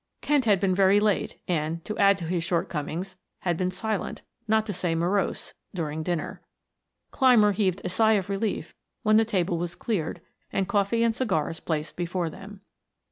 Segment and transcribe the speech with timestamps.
[0.21, 4.23] Kent had been very late and, to add to his short comings, had been silent,
[4.47, 6.41] not to say morose, during dinner.
[7.11, 10.19] Clymer heaved a sigh of relief when the table was cleared
[10.51, 12.61] and coffee and cigars placed before them.